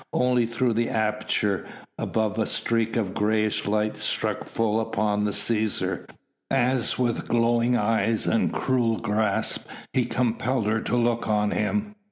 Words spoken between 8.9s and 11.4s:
grasp, he compelled her to look